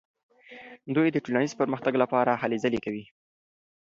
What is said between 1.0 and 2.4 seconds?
د ټولنیز پرمختګ لپاره